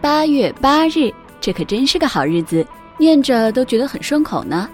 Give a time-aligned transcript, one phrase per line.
[0.00, 2.64] 八月八日，这可真是个好日子，
[2.98, 4.68] 念着都觉得很顺口呢。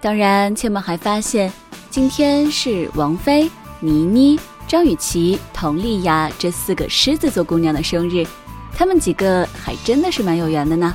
[0.00, 1.52] 当然，千梦还发现，
[1.90, 3.50] 今天是王菲、
[3.80, 8.26] 倪妮、张雨绮、佟丽娅这四个狮子座姑娘的生日，
[8.74, 10.94] 她们几个还真的是蛮有缘的呢。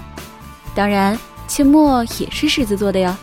[0.73, 1.17] 当然，
[1.47, 3.15] 切莫也是狮子座的哟。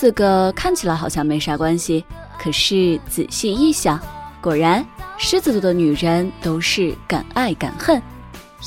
[0.00, 2.02] 四个看起来好像没啥关系，
[2.38, 4.00] 可是仔细一想，
[4.40, 4.82] 果然
[5.18, 8.00] 狮子座的女人都是敢爱敢恨，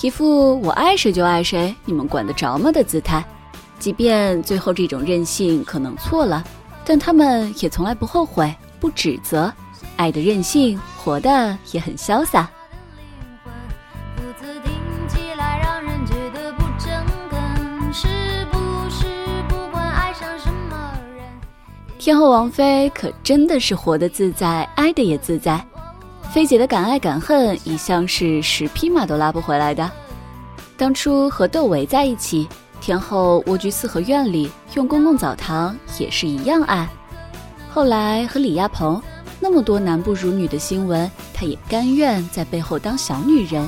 [0.04, 3.26] 一副我爱谁就爱谁，你们管得着吗的姿态。
[3.80, 6.44] 即便最后这种任性可能错了，
[6.86, 9.52] 但他们也从来不后悔、不指责，
[9.96, 12.48] 爱的任性，活的也很潇洒。
[22.04, 25.66] 天后王菲可真的是活得自在，爱的也自在。
[26.34, 29.90] 菲姐的敢爱敢恨一向是十匹马都拉不回来的。
[30.76, 32.46] 当初和窦唯在一起，
[32.82, 36.90] 天后蜗居四合院里用公共澡堂也是一样爱。
[37.74, 39.02] 后来和李亚鹏，
[39.40, 43.66] 那么多男不如女的新闻，她也甘愿在背后当小女人。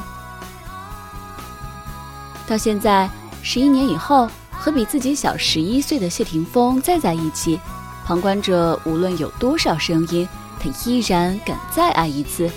[2.45, 3.09] 到现在
[3.41, 7.57] 十一年以后，和比自己小十一岁的谢霆锋再在一起。
[8.05, 10.27] 旁观者无论有多少声音，
[10.59, 12.47] 他依然敢再爱一次。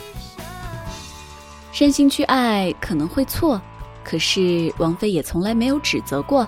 [1.72, 3.60] 任性去爱可能会错，
[4.04, 6.46] 可是王菲也从来没有指责过。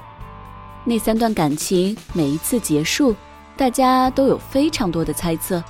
[0.84, 3.16] 那三段感情每一次结束，
[3.56, 5.62] 大家都有非常多的猜测，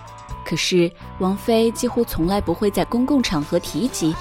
[0.44, 4.12] 可是王菲几乎从来不会在公共场合提及。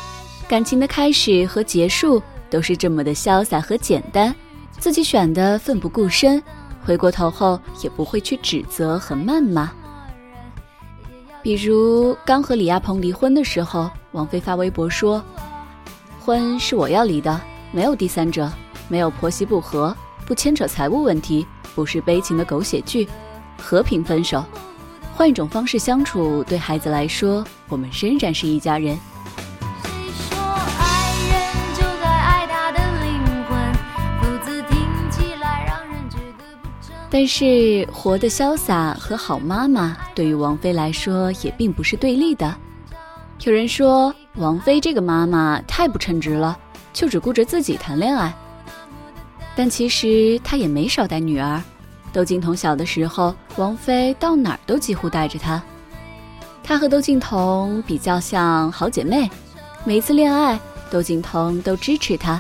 [0.48, 4.36] 感情的开始和结束都是这么的潇洒和简单，
[4.78, 6.42] 自己选的奋不顾身。
[6.84, 9.72] 回过头后也不会去指责和谩骂。
[11.42, 15.24] 比如刚和李亚鹏离婚的时候，王菲发微博说
[16.20, 17.40] ：“婚是我要离的，
[17.72, 18.52] 没有第三者，
[18.88, 19.96] 没有婆媳不和，
[20.26, 23.08] 不牵扯财务问题，不是悲情的狗血剧，
[23.58, 24.44] 和平分手，
[25.16, 28.98] 换一种方式相处，对孩子来说，我们仍然是一家人。”
[37.12, 42.56] 但是，活得潇洒和好妈妈对于王菲来说也并不是对立的。
[43.44, 46.56] 有人说，王菲这个妈妈太不称职了，
[46.94, 48.32] 就只顾着自己谈恋爱。
[49.56, 51.60] 但其实她也没少带女儿。
[52.14, 55.62] 窦靖童小的时候，王菲到哪儿都几乎带着她。
[56.64, 59.28] 她和窦靖童比较像好姐妹，
[59.84, 60.60] 每一次恋爱，
[60.92, 62.40] 窦靖童都支持她。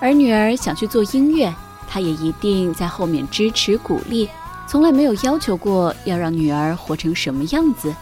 [0.00, 1.54] 而女儿想去做音乐。
[1.92, 4.26] 他也一定在后面支持鼓励，
[4.66, 7.94] 从来没有要求过要让女儿活成什么样子。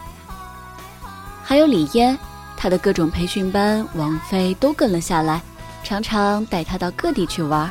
[1.42, 2.16] 还有李嫣，
[2.56, 5.42] 她的各种培训班，王菲都跟了下来，
[5.82, 7.68] 常常带她到各地去玩。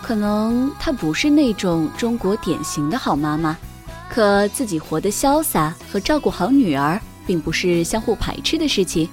[0.00, 3.56] 可能她不是那种中国典型的好妈妈，
[4.08, 9.08] 可自己活得潇洒和照顾好女儿，并不是相互排斥的事情。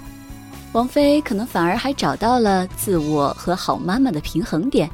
[0.73, 4.88] 王菲可能反而还找到了自我和好妈妈的平衡点。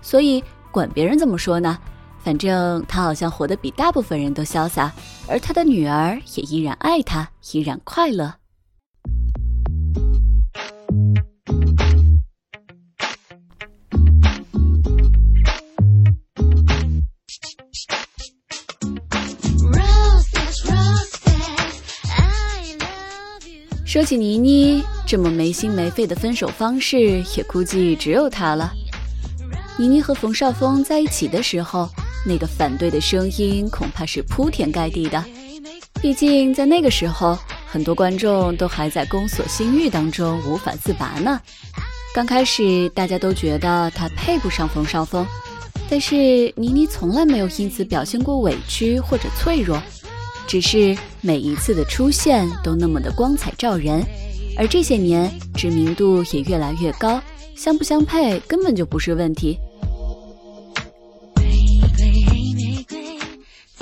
[0.00, 1.78] 所以，管别人怎么说呢？
[2.24, 4.92] 反正他好像活得比大部分人都潇洒，
[5.28, 8.34] 而他的女儿也依然爱他，依然快乐。
[23.86, 28.70] 说起倪妮这么没心没肺的分手方式，也估计只有她了。
[29.78, 31.88] 倪妮和冯绍峰在一起的时候，
[32.26, 35.24] 那个反对的声音恐怕是铺天盖地的。
[36.02, 41.40] 毕竟在那个时候，很多观众都还在宫锁心玉当中无法自拔呢。
[42.12, 45.24] 刚开始大家都觉得她配不上冯绍峰，
[45.88, 49.80] 但是倪妮从来没有因此表现过委屈或者脆弱，
[50.48, 54.04] 只是每一次的出现都那么的光彩照人，
[54.56, 57.22] 而这些年知名度也越来越高，
[57.54, 59.56] 相不相配根本就不是问题。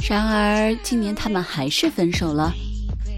[0.08, 2.53] 然而，今年他们还是分手了，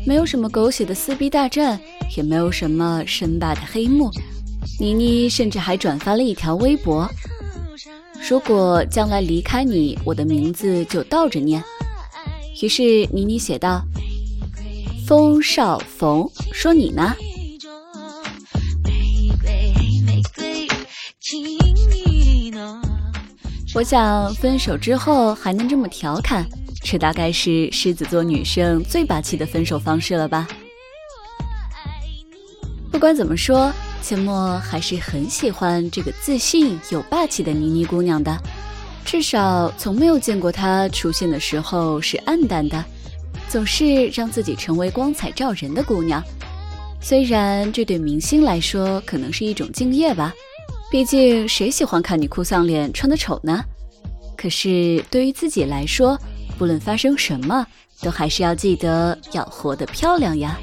[0.07, 1.79] 没有什么狗血的撕逼大战，
[2.17, 4.11] 也没有什么深霸的黑幕。
[4.81, 7.07] 倪妮甚至还转发了一条微博
[8.27, 11.63] ：“如果将来离开你，我的名字就倒着念。”
[12.63, 13.83] 于是倪妮写道
[15.07, 17.15] ：“风少冯，说你呢？”
[23.75, 26.49] 我想分手之后还能这么调侃，
[26.91, 30.49] 这大概是狮子座女生最霸气的分手方式了吧。
[32.91, 33.71] 不管怎么说，
[34.03, 38.35] 阡陌还是很喜欢这个自信有霸气的妮妮姑娘的，
[39.05, 42.83] 至少从没有见过她出现的时候是暗淡的，
[43.51, 46.25] 总是让自己成为光彩照人的姑娘。
[47.03, 50.33] 虽然这对明星来说可能是一种敬业吧。
[50.91, 53.63] 毕竟，谁喜欢看你哭丧脸、穿的丑呢？
[54.39, 56.19] 可是对于自己来说，
[56.59, 57.67] 不论发生什么，
[58.03, 60.59] 都还是要记得要活得漂亮呀。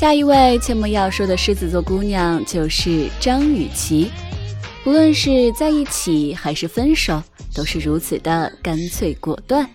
[0.00, 4.10] 下一位切莫要说的狮子座姑娘就是张雨绮，
[4.82, 7.22] 不论是在一起还是分手，
[7.54, 9.68] 都是如此的干脆果断。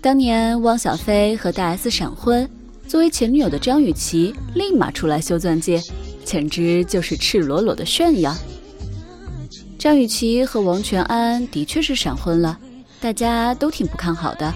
[0.00, 2.48] 当年汪小菲和大 S 闪婚，
[2.88, 5.78] 作为前女友的张雨绮立马出来修钻戒，
[6.24, 8.34] 简直就是赤裸裸的炫耀。
[9.78, 12.58] 张雨绮和王全安的确是闪婚了，
[13.02, 14.50] 大家都挺不看好的，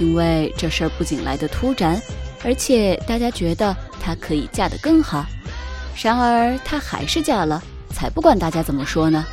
[0.00, 2.00] 因为这事儿不仅来得突然。
[2.44, 5.26] 而且大家觉得她可以嫁得更好，
[6.02, 9.26] 然而她还是嫁了，才不管大家怎么说呢。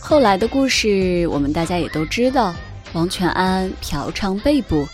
[0.00, 2.52] 后来的故事我们大家也都知道，
[2.92, 4.88] 王全安嫖娼被捕。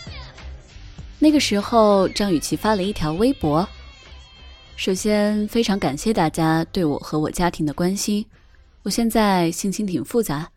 [1.19, 3.67] 那个时候，张雨绮发了一条微博。
[4.75, 8.23] 首先，非常感谢大家对我和我家庭的关心。
[8.83, 10.47] 我现在心情挺复杂。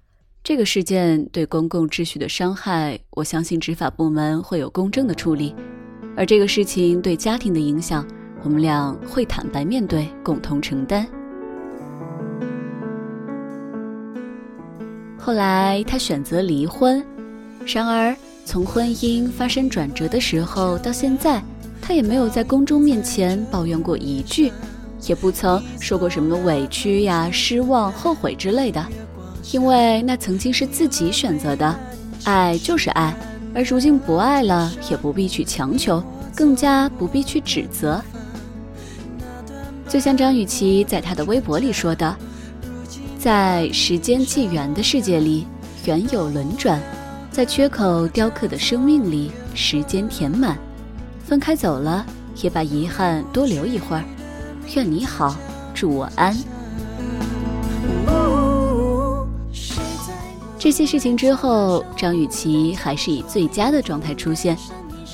[0.45, 5.55] 这个事件对公共秩序的伤害，我相信执法部门会有公正的处理。
[6.15, 8.07] 而这个事情对家庭的影响，
[8.43, 11.07] 我们俩会坦白面对，共同承担。
[15.19, 17.03] 后来，他选择离婚。
[17.65, 18.15] 然而。
[18.45, 21.41] 从婚姻发生转折的时候到现在，
[21.81, 24.53] 他也没有在公众面前抱怨过一句，
[25.07, 28.85] 也不曾说过什么委屈呀、失望、后悔之类的，
[29.53, 31.79] 因为那曾经是自己选择的，
[32.25, 33.17] 爱就是爱，
[33.55, 36.03] 而如今不爱了，也不必去强求，
[36.35, 38.03] 更加不必去指责。
[39.89, 42.17] 就像张雨绮在她的微博里说的，
[43.19, 45.47] 在时间纪元的世界里，
[45.85, 46.81] 缘有轮转。
[47.31, 50.59] 在缺口雕刻的生命里，时间填满，
[51.25, 52.05] 分开走了，
[52.43, 54.05] 也把遗憾多留一会儿。
[54.75, 55.37] 愿你好，
[55.73, 56.37] 祝我安。
[60.59, 64.57] 这些事情之后，张雨绮还是以最佳的状态出现。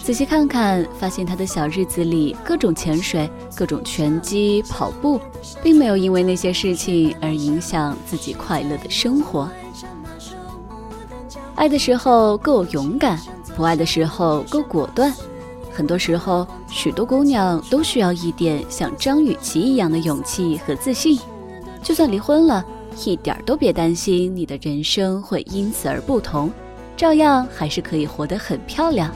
[0.02, 5.20] 仔细看看，发现她的小日子里，各种潜水，各种拳击、跑步，
[5.62, 9.48] 并没有因为那些事情而影响自己快乐的生活。
[11.56, 13.18] 爱的时候够勇敢，
[13.56, 15.12] 不爱的时候够果断。
[15.72, 21.18] 很多时候，许多姑娘都需要一点像张雨绮一样的勇气和自信。
[21.82, 22.64] 就算离婚了，
[23.04, 26.50] 一点都别担心你的人生会因此而不同，
[26.94, 29.10] 照样还是可以活得很漂亮。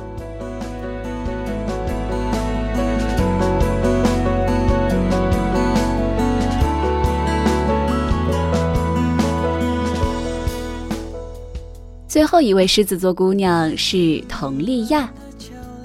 [12.21, 15.11] 最后一位狮子座姑娘是佟丽娅，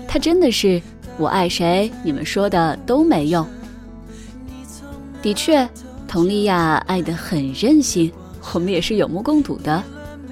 [0.06, 0.82] 她真的是
[1.18, 3.48] 我爱谁，你们说的都没用。
[5.22, 5.66] 的确，
[6.06, 8.12] 佟丽娅爱得很任性，
[8.54, 9.82] 我们也是有目共睹的。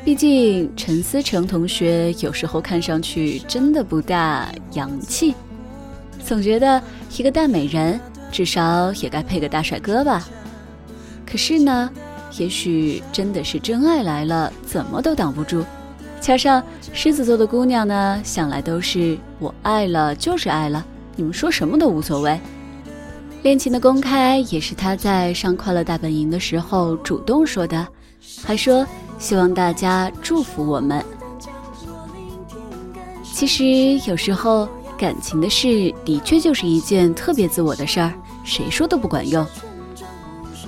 [0.03, 5.33] 毕竟陈思诚同学有时候看上去真的不大洋气，
[6.21, 6.83] 总觉得
[7.17, 7.97] 一个大美人
[8.29, 10.27] 至少也该配个大帅哥吧。
[11.25, 11.89] 可是呢，
[12.37, 15.63] 也许真的是真爱来了，怎么都挡不住。
[16.23, 16.63] 加上
[16.93, 20.83] 狮子座的姑娘呢，向来都是我爱了就是爱了，
[21.17, 22.39] 你们说什么都无所谓。
[23.41, 27.85] 恋情的公开也是他在上《快乐大本营》的时候主动说的，
[28.41, 28.87] 还说
[29.19, 31.03] 希望大家祝福我们。
[33.21, 34.65] 其实有时候
[34.97, 38.13] 感情的事的确就是一件特别自我的事儿，
[38.45, 39.45] 谁说都不管用。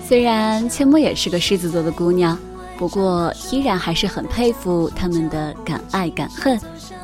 [0.06, 2.38] 虽然阡陌也是个狮子座的姑娘。
[2.78, 6.60] 不过依然还是很佩服他们的敢爱敢恨，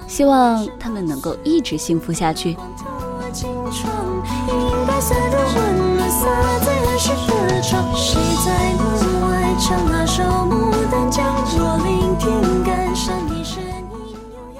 [0.07, 2.57] 希望他们能够一直幸福下去。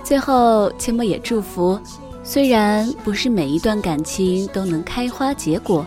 [0.04, 1.80] 最后，阡陌也祝福，
[2.24, 5.86] 虽然不是每一段感情都能开花结果，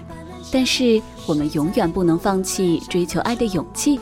[0.52, 3.98] 但是我们永远不能放弃追求爱的勇气。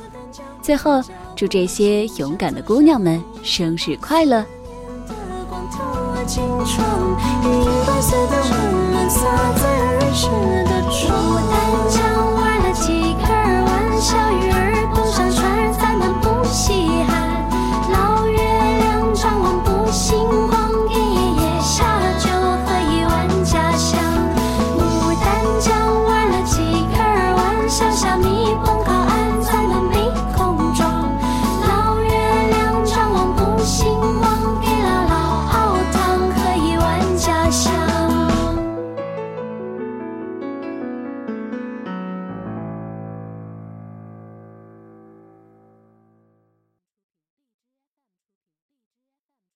[0.62, 1.02] 最后，
[1.34, 4.44] 祝这些勇敢的姑娘们生日快乐！